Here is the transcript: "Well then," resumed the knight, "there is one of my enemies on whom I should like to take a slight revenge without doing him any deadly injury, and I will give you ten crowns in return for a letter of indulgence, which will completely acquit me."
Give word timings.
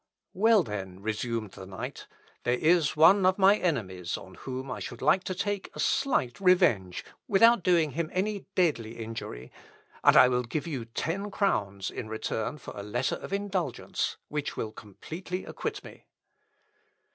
"Well 0.33 0.63
then," 0.63 0.99
resumed 0.99 1.51
the 1.51 1.67
knight, 1.67 2.07
"there 2.43 2.57
is 2.57 2.97
one 2.97 3.23
of 3.23 3.37
my 3.37 3.55
enemies 3.57 4.17
on 4.17 4.33
whom 4.33 4.71
I 4.71 4.79
should 4.79 4.99
like 4.99 5.23
to 5.25 5.35
take 5.35 5.69
a 5.75 5.79
slight 5.79 6.39
revenge 6.39 7.05
without 7.27 7.61
doing 7.61 7.91
him 7.91 8.09
any 8.11 8.47
deadly 8.55 8.97
injury, 8.97 9.51
and 10.03 10.17
I 10.17 10.27
will 10.27 10.41
give 10.41 10.65
you 10.65 10.85
ten 10.85 11.29
crowns 11.29 11.91
in 11.91 12.09
return 12.09 12.57
for 12.57 12.75
a 12.75 12.81
letter 12.81 13.17
of 13.17 13.31
indulgence, 13.31 14.17
which 14.27 14.57
will 14.57 14.71
completely 14.71 15.45
acquit 15.45 15.83
me." 15.83 16.05